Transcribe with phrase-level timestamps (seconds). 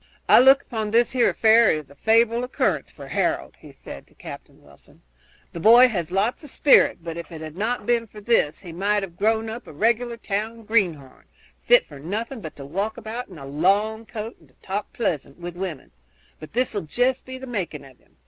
[0.27, 4.15] "I look upon this here affair as a favorable occurrence for Harold," he said to
[4.15, 5.03] Captain Wilson.
[5.53, 8.73] "The boy has lots of spirits, but if it had not been for this he
[8.73, 11.25] might have grown up a regular town greenhorn,
[11.61, 15.39] fit for nothing but to walk about in a long coat and to talk pleasant
[15.39, 15.91] to women;
[16.39, 18.17] but this 'll jest be the making of him.